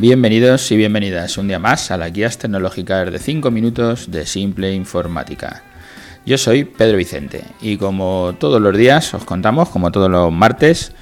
[0.00, 4.72] Bienvenidos y bienvenidas un día más a las guías tecnológicas de 5 minutos de Simple
[4.72, 5.64] Informática.
[6.24, 10.92] Yo soy Pedro Vicente y como todos los días os contamos, como todos los martes,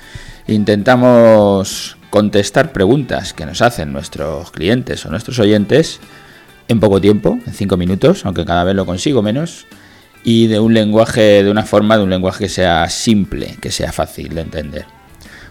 [0.47, 6.01] intentamos contestar preguntas que nos hacen nuestros clientes o nuestros oyentes
[6.67, 9.67] en poco tiempo, en 5 minutos, aunque cada vez lo consigo menos,
[10.25, 13.93] y de un lenguaje, de una forma, de un lenguaje que sea simple, que sea
[13.93, 14.87] fácil de entender.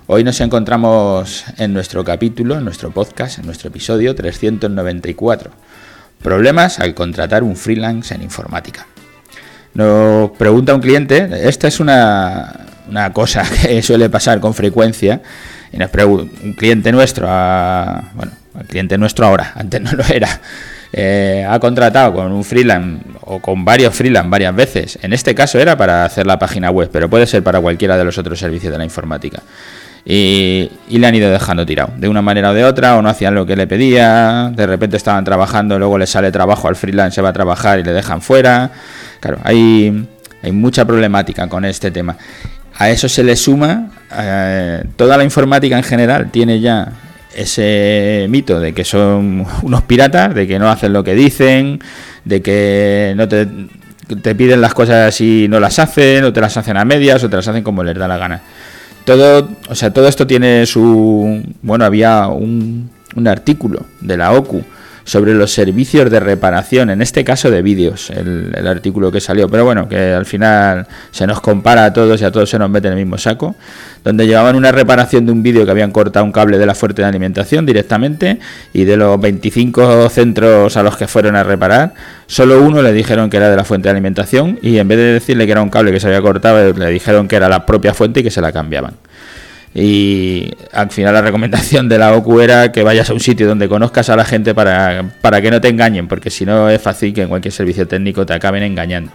[0.08, 5.50] Hoy nos encontramos en nuestro capítulo, en nuestro podcast, en nuestro episodio 394.
[6.22, 8.86] Problemas al contratar un freelance en informática.
[9.73, 12.68] Nos pregunta un cliente, esta es una,
[13.13, 15.23] cosa que suele pasar con frecuencia,
[15.73, 17.26] y nos un cliente nuestro,
[18.13, 20.40] bueno, el cliente nuestro ahora, antes no lo era,
[20.94, 24.99] eh, ha contratado con un freelance o con varios freelance varias veces.
[25.02, 28.04] En este caso era para hacer la página web, pero puede ser para cualquiera de
[28.04, 29.41] los otros servicios de la informática
[30.08, 33.34] y, le han ido dejando tirado, de una manera o de otra, o no hacían
[33.34, 37.21] lo que le pedía, de repente estaban trabajando, luego le sale trabajo al freelance, se
[37.21, 38.70] va a trabajar y le dejan fuera.
[39.20, 40.07] Claro, hay,
[40.44, 42.18] hay mucha problemática con este tema.
[42.77, 46.91] A eso se le suma, eh, toda la informática en general tiene ya
[47.35, 51.79] ese mito de que son unos piratas, de que no hacen lo que dicen,
[52.26, 53.48] de que no te,
[54.22, 57.29] te piden las cosas y no las hacen, o te las hacen a medias, o
[57.29, 58.41] te las hacen como les da la gana.
[59.05, 61.43] Todo, o sea, todo esto tiene su...
[61.61, 64.63] Bueno, había un, un artículo de la OCU
[65.06, 69.63] sobre los servicios de reparación, en este caso de vídeos, el, artículo que salió, pero
[69.63, 72.88] bueno, que al final se nos compara a todos y a todos se nos mete
[72.88, 73.56] en el mismo saco,
[74.03, 77.03] donde llevaban una reparación de un vídeo que habían cortado un cable de la fuente
[77.03, 78.39] de alimentación directamente
[78.73, 81.94] y de los 25 centros a los que fueron a reparar,
[82.25, 85.13] solo uno le dijeron que era de la fuente de alimentación y en vez de
[85.13, 87.94] decirle que era un cable que se había cortado, le dijeron que era la propia
[87.94, 88.95] fuente y que se la cambiaban.
[89.78, 93.68] Y al final la recomendación de la OCU era que vayas a un sitio donde
[93.68, 97.13] conozcas a la gente para, para que no te engañen, porque si no es fácil
[97.13, 99.11] que en cualquier servicio técnico te acaben engañando.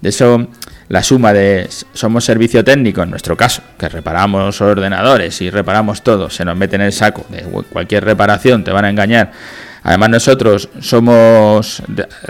[0.00, 0.48] De eso,
[0.88, 6.28] la suma de somos servicio técnico, en nuestro caso, que reparamos ordenadores y reparamos todo,
[6.28, 9.30] se nos mete en el saco de cualquier reparación, te van a engañar
[9.84, 11.82] Además nosotros somos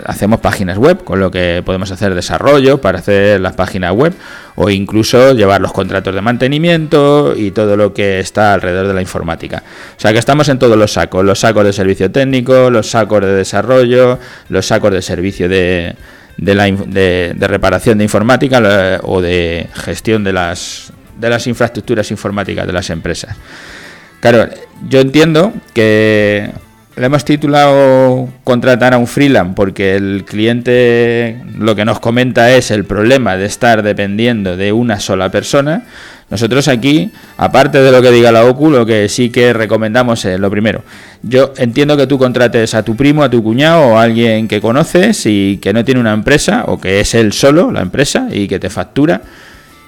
[0.05, 4.13] hacemos páginas web, con lo que podemos hacer desarrollo para hacer las páginas web
[4.55, 9.01] o incluso llevar los contratos de mantenimiento y todo lo que está alrededor de la
[9.01, 9.61] informática.
[9.95, 13.21] O sea que estamos en todos los sacos, los sacos de servicio técnico, los sacos
[13.21, 14.17] de desarrollo,
[14.49, 15.95] los sacos de servicio de,
[17.39, 20.91] reparación de informática o de gestión de las
[21.45, 23.37] infraestructuras informáticas de las empresas.
[24.19, 24.49] Claro,
[24.87, 26.49] yo entiendo que
[26.95, 32.69] le hemos titulado contratar a un freelance porque el cliente lo que nos comenta es
[32.69, 35.83] el problema de estar dependiendo de una sola persona.
[36.29, 40.39] Nosotros aquí, aparte de lo que diga la OCU, lo que sí que recomendamos es
[40.39, 40.83] lo primero.
[41.21, 44.61] Yo entiendo que tú contrates a tu primo, a tu cuñado o a alguien que
[44.61, 48.47] conoces y que no tiene una empresa o que es él solo la empresa y
[48.47, 49.21] que te factura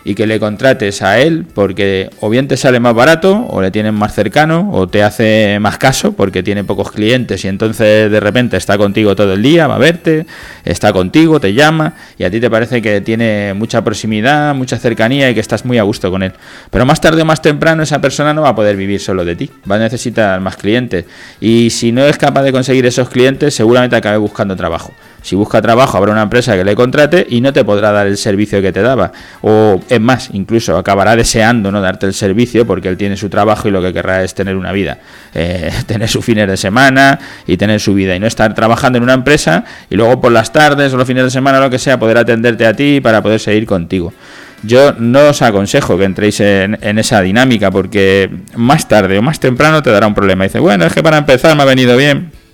[0.05, 3.71] y que le contrates a él porque o bien te sale más barato o le
[3.71, 8.19] tienen más cercano o te hace más caso porque tiene pocos clientes y entonces de
[8.19, 10.27] repente está contigo todo el día, va a verte,
[10.63, 15.29] está contigo, te llama y a ti te parece que tiene mucha proximidad, mucha cercanía
[15.31, 16.33] y que estás muy a gusto con él.
[16.69, 19.35] Pero más tarde o más temprano esa persona no va a poder vivir solo de
[19.35, 21.05] ti, va a necesitar más clientes
[21.41, 24.93] y si no es capaz de conseguir esos clientes seguramente acabe buscando trabajo.
[25.25, 28.15] Si busca trabajo, habrá una empresa que le contrate y no te podrá dar el
[28.15, 29.11] servicio que te daba.
[29.41, 33.67] O es más, incluso acabará deseando no darte el servicio porque él tiene su trabajo
[33.67, 34.99] y lo que querrá es tener una vida.
[35.33, 38.15] Eh, tener su fines de semana y tener su vida.
[38.15, 41.23] Y no estar trabajando en una empresa y luego por las tardes o los fines
[41.23, 44.13] de semana lo que sea poder atenderte a ti para poder seguir contigo.
[44.61, 49.39] Yo no os aconsejo que entréis en, en, esa dinámica porque más tarde o más
[49.39, 50.43] temprano te dará un problema.
[50.43, 52.44] Dice, bueno, es que para empezar me ha venido bien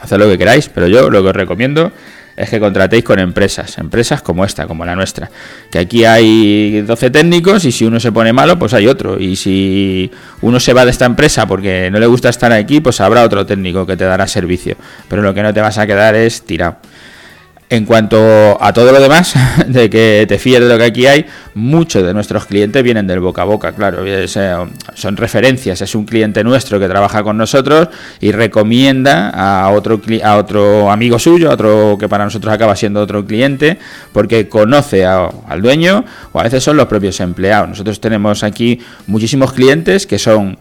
[0.00, 1.92] haced lo que queráis, pero yo lo que os recomiendo
[2.36, 5.30] es que contratéis con empresas, empresas como esta, como la nuestra.
[5.70, 9.20] Que aquí hay 12 técnicos y si uno se pone malo, pues hay otro.
[9.20, 13.00] Y si uno se va de esta empresa porque no le gusta estar aquí, pues
[13.00, 14.76] habrá otro técnico que te dará servicio.
[15.08, 16.76] Pero lo que no te vas a quedar es tirado.
[17.72, 19.32] En cuanto a todo lo demás,
[19.66, 21.24] de que te fíes de lo que aquí hay,
[21.54, 26.04] muchos de nuestros clientes vienen del boca a boca, claro, eh, son referencias, es un
[26.04, 27.88] cliente nuestro que trabaja con nosotros
[28.20, 33.00] y recomienda a otro, a otro amigo suyo, a otro que para nosotros acaba siendo
[33.00, 33.78] otro cliente,
[34.12, 37.70] porque conoce al dueño o a veces son los propios empleados.
[37.70, 40.58] Nosotros tenemos aquí muchísimos clientes que son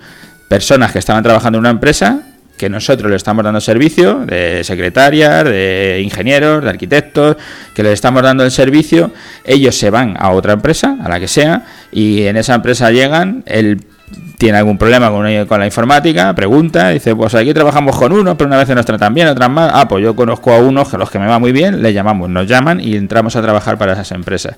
[0.48, 2.22] personas que estaban trabajando en una empresa
[2.62, 7.36] que nosotros le estamos dando servicio de secretarias, de ingenieros, de arquitectos,
[7.74, 9.12] que les estamos dando el servicio,
[9.44, 13.42] ellos se van a otra empresa, a la que sea, y en esa empresa llegan,
[13.48, 13.84] el
[14.38, 18.48] tiene algún problema con, con, la informática, pregunta, dice, pues aquí trabajamos con uno, pero
[18.48, 19.72] una vez nos tratan bien, otras más.
[19.74, 22.30] Ah, pues yo conozco a unos que los que me va muy bien, le llamamos,
[22.30, 24.56] nos llaman y entramos a trabajar para esas empresas.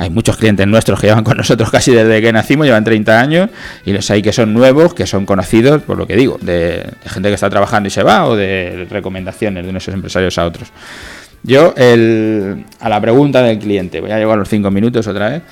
[0.00, 3.50] Hay muchos clientes nuestros que llevan con nosotros casi desde que nacimos, llevan 30 años,
[3.84, 7.28] y los hay que son nuevos, que son conocidos, por lo que digo, de, gente
[7.28, 10.72] que está trabajando y se va, o de recomendaciones de nuestros empresarios a otros.
[11.42, 15.28] Yo, el, a la pregunta del cliente, voy a llegar a los cinco minutos otra
[15.28, 15.42] vez.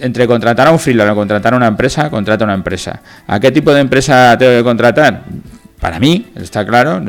[0.00, 3.02] entre contratar a un freelance o contratar a una empresa, contrata a una empresa.
[3.26, 5.24] ¿A qué tipo de empresa tengo que contratar?
[5.78, 7.02] Para mí, está claro,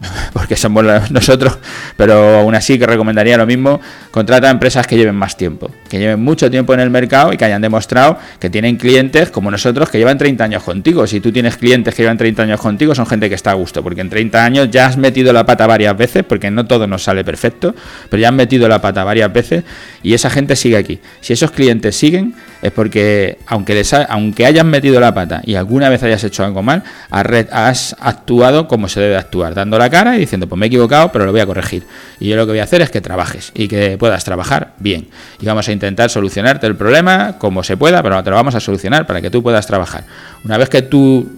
[0.32, 1.58] porque somos nosotros,
[1.96, 5.98] pero aún así que recomendaría lo mismo, contrata a empresas que lleven más tiempo, que
[5.98, 9.88] lleven mucho tiempo en el mercado y que hayan demostrado que tienen clientes como nosotros
[9.90, 11.06] que llevan 30 años contigo.
[11.06, 13.82] Si tú tienes clientes que llevan 30 años contigo, son gente que está a gusto,
[13.82, 17.02] porque en 30 años ya has metido la pata varias veces, porque no todo nos
[17.02, 17.74] sale perfecto,
[18.10, 19.64] pero ya has metido la pata varias veces
[20.02, 21.00] y esa gente sigue aquí.
[21.20, 25.88] Si esos clientes siguen, es porque aunque, les aunque hayas metido la pata y alguna
[25.88, 30.20] vez hayas hecho algo mal, has actuado como se debe actuar, dando la cara y
[30.20, 31.84] diciendo, pues me he equivocado, pero lo voy a corregir.
[32.20, 35.08] Y yo lo que voy a hacer es que trabajes y que puedas trabajar bien.
[35.40, 38.60] Y vamos a intentar solucionarte el problema como se pueda, pero te lo vamos a
[38.60, 40.04] solucionar para que tú puedas trabajar.
[40.44, 41.28] Una vez que tú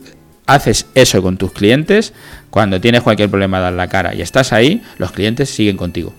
[0.47, 2.13] haces eso con tus clientes,
[2.51, 6.15] cuando tienes cualquier problema, dar la cara y estás ahí, los clientes siguen contigo.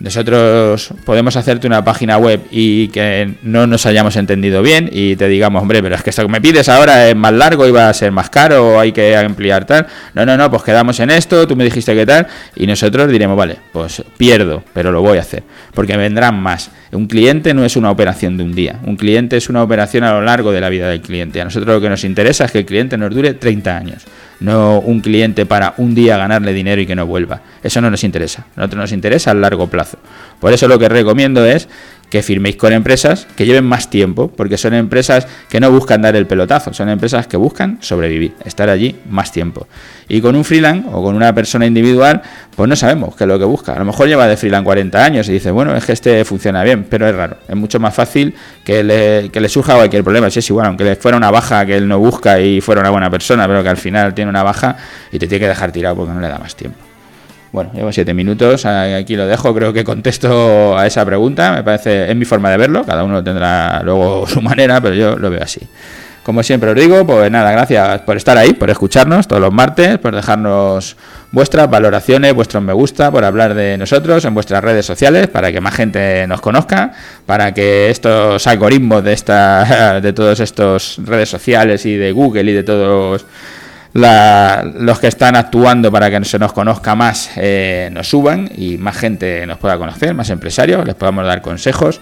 [0.00, 5.28] Nosotros podemos hacerte una página web y que no nos hayamos entendido bien y te
[5.28, 7.90] digamos, hombre, pero es que esto que me pides ahora es más largo y va
[7.90, 9.86] a ser más caro o hay que ampliar tal.
[10.14, 12.26] No, no, no, pues quedamos en esto, tú me dijiste que tal
[12.56, 15.42] y nosotros diremos, vale, pues pierdo, pero lo voy a hacer
[15.74, 16.70] porque vendrán más.
[16.92, 20.12] Un cliente no es una operación de un día, un cliente es una operación a
[20.12, 21.42] lo largo de la vida del cliente.
[21.42, 24.06] A nosotros lo que nos interesa es que el cliente nos dure 30 años
[24.40, 27.42] no un cliente para un día ganarle dinero y que no vuelva.
[27.62, 28.46] Eso no nos interesa.
[28.56, 29.98] A nosotros nos interesa a largo plazo.
[30.40, 31.68] Por eso lo que recomiendo es
[32.10, 36.16] que firméis con empresas que lleven más tiempo, porque son empresas que no buscan dar
[36.16, 39.68] el pelotazo, son empresas que buscan sobrevivir, estar allí más tiempo.
[40.08, 42.20] Y con un freelance o con una persona individual,
[42.56, 43.74] pues no sabemos qué es lo que busca.
[43.74, 46.64] A lo mejor lleva de freelance 40 años y dice, bueno, es que este funciona
[46.64, 47.36] bien, pero es raro.
[47.48, 48.34] Es mucho más fácil
[48.64, 50.28] que le, que le surja cualquier problema.
[50.30, 52.90] Si es igual, aunque le fuera una baja que él no busca y fuera una
[52.90, 54.76] buena persona, pero que al final tiene una baja
[55.12, 56.89] y te tiene que dejar tirado porque no le da más tiempo.
[57.52, 62.08] Bueno, llevo siete minutos, aquí lo dejo, creo que contesto a esa pregunta, me parece,
[62.08, 65.42] es mi forma de verlo, cada uno tendrá luego su manera, pero yo lo veo
[65.42, 65.60] así.
[66.22, 69.98] Como siempre os digo, pues nada, gracias por estar ahí, por escucharnos todos los martes,
[69.98, 70.96] por dejarnos
[71.32, 75.60] vuestras valoraciones, vuestros me gusta, por hablar de nosotros en vuestras redes sociales, para que
[75.60, 76.92] más gente nos conozca,
[77.26, 82.54] para que estos algoritmos de esta, de todos estos redes sociales y de Google y
[82.54, 83.24] de todos
[83.92, 88.96] los que están actuando para que se nos conozca más eh, nos suban y más
[88.96, 92.00] gente nos pueda conocer, más empresarios, les podamos dar consejos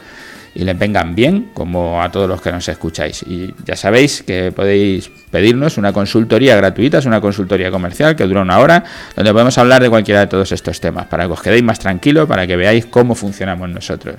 [0.54, 3.22] y les vengan bien, como a todos los que nos escucháis.
[3.22, 8.42] Y ya sabéis que podéis pedirnos una consultoría gratuita, es una consultoría comercial que dura
[8.42, 8.82] una hora,
[9.14, 12.26] donde podemos hablar de cualquiera de todos estos temas, para que os quedéis más tranquilos,
[12.26, 14.16] para que veáis cómo funcionamos nosotros.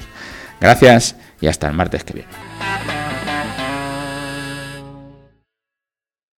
[0.61, 2.98] Gracias y hasta el martes que viene.